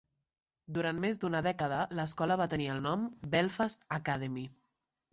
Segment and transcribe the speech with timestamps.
[0.77, 3.07] Durant més d"una dècada l"escola va tenir el nom
[3.39, 4.51] "Belfast Academy".